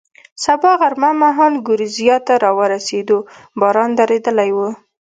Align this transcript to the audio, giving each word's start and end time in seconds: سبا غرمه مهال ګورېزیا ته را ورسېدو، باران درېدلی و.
سبا 0.45 0.71
غرمه 0.81 1.11
مهال 1.21 1.53
ګورېزیا 1.67 2.17
ته 2.27 2.33
را 2.43 2.51
ورسېدو، 2.59 3.17
باران 3.59 3.89
درېدلی 3.99 4.51
و. 4.55 4.59